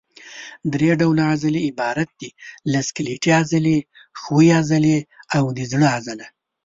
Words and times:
درې 0.73 0.91
ډوله 0.99 1.23
عضلې 1.31 1.61
عبارت 1.69 2.09
دي 2.19 2.29
له 2.71 2.79
سکلیټي 2.87 3.31
عضلې، 3.39 3.77
ښویې 4.21 4.51
عضلې 4.59 4.97
او 5.35 5.43
د 5.57 5.59
زړه 5.71 5.87
عضله. 5.95 6.25